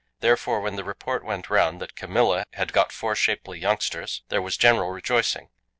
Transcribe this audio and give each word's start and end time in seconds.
Therefore, 0.19 0.61
when 0.61 0.77
the 0.77 0.83
report 0.83 1.23
went 1.23 1.51
round 1.51 1.79
that 1.79 1.93
"Camilla" 1.95 2.45
had 2.53 2.73
got 2.73 2.91
four 2.91 3.13
shapely 3.15 3.59
youngsters, 3.59 4.23
there 4.29 4.41
was 4.41 4.57
general 4.57 4.89
rejoicing. 4.89 5.49